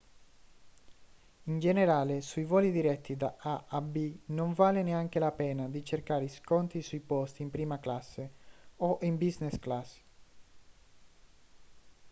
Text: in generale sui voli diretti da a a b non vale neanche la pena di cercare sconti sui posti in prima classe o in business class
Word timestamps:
in 1.43 1.59
generale 1.59 2.21
sui 2.21 2.43
voli 2.43 2.71
diretti 2.71 3.15
da 3.15 3.35
a 3.37 3.65
a 3.67 3.79
b 3.81 4.15
non 4.29 4.51
vale 4.53 4.81
neanche 4.81 5.19
la 5.19 5.31
pena 5.31 5.67
di 5.69 5.85
cercare 5.85 6.27
sconti 6.27 6.81
sui 6.81 7.01
posti 7.01 7.43
in 7.43 7.51
prima 7.51 7.77
classe 7.79 8.31
o 8.77 8.97
in 9.01 9.17
business 9.19 9.59
class 9.59 9.99